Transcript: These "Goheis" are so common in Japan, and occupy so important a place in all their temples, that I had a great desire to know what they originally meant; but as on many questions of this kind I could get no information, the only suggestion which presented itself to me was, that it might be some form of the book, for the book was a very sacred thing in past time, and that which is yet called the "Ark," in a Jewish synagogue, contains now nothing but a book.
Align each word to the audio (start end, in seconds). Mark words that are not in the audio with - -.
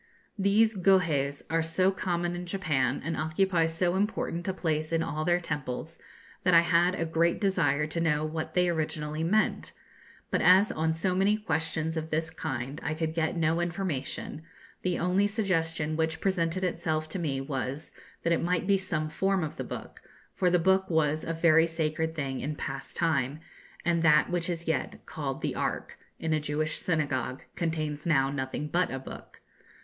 These 0.39 0.73
"Goheis" 0.75 1.43
are 1.51 1.61
so 1.61 1.91
common 1.91 2.35
in 2.35 2.47
Japan, 2.47 3.01
and 3.05 3.15
occupy 3.15 3.67
so 3.67 3.95
important 3.95 4.47
a 4.47 4.51
place 4.53 4.91
in 4.91 5.03
all 5.03 5.23
their 5.25 5.39
temples, 5.39 5.99
that 6.41 6.55
I 6.55 6.61
had 6.61 6.95
a 6.95 7.05
great 7.05 7.39
desire 7.39 7.85
to 7.85 7.99
know 8.01 8.25
what 8.25 8.55
they 8.55 8.67
originally 8.67 9.23
meant; 9.23 9.73
but 10.31 10.41
as 10.41 10.71
on 10.71 10.95
many 11.19 11.37
questions 11.37 11.97
of 11.97 12.09
this 12.09 12.31
kind 12.31 12.81
I 12.83 12.95
could 12.95 13.13
get 13.13 13.37
no 13.37 13.59
information, 13.61 14.41
the 14.81 14.97
only 14.97 15.27
suggestion 15.27 15.95
which 15.95 16.19
presented 16.19 16.63
itself 16.63 17.07
to 17.09 17.19
me 17.19 17.39
was, 17.39 17.93
that 18.23 18.33
it 18.33 18.41
might 18.41 18.65
be 18.65 18.79
some 18.79 19.07
form 19.07 19.43
of 19.43 19.55
the 19.55 19.63
book, 19.63 20.01
for 20.33 20.49
the 20.49 20.57
book 20.57 20.89
was 20.89 21.23
a 21.23 21.31
very 21.31 21.67
sacred 21.67 22.15
thing 22.15 22.39
in 22.39 22.55
past 22.55 22.95
time, 22.97 23.39
and 23.85 24.01
that 24.01 24.31
which 24.31 24.49
is 24.49 24.67
yet 24.67 25.05
called 25.05 25.43
the 25.43 25.53
"Ark," 25.53 25.95
in 26.17 26.33
a 26.33 26.39
Jewish 26.39 26.79
synagogue, 26.79 27.43
contains 27.55 28.07
now 28.07 28.31
nothing 28.31 28.67
but 28.67 28.89
a 28.89 28.97
book. 28.97 29.41